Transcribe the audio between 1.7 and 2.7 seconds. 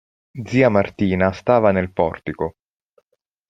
portico.